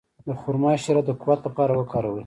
[0.27, 2.19] د خرما شیره د قوت لپاره وکاروئ